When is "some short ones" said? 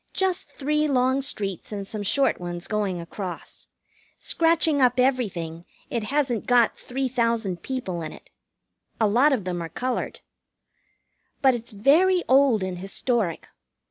1.87-2.65